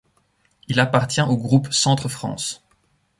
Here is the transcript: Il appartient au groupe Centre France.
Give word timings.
Il 0.67 0.79
appartient 0.79 1.21
au 1.21 1.37
groupe 1.37 1.71
Centre 1.71 2.09
France. 2.09 2.63